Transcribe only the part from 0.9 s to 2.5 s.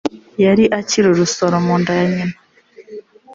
urusoro munda ya nyina